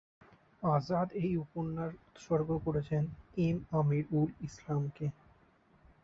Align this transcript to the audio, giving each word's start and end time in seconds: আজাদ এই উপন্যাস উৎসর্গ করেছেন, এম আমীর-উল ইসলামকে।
আজাদ 0.63 1.07
এই 1.21 1.31
উপন্যাস 1.37 1.91
উৎসর্গ 2.07 2.49
করেছেন, 2.65 3.03
এম 3.37 3.57
আমীর-উল 3.71 4.29
ইসলামকে। 4.41 5.05